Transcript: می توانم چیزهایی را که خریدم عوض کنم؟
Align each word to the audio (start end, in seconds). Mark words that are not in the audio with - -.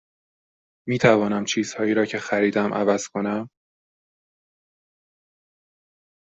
می 0.87 0.97
توانم 0.99 1.45
چیزهایی 1.45 1.93
را 1.93 2.05
که 2.05 2.19
خریدم 2.19 2.73
عوض 2.73 3.07
کنم؟ 3.07 3.49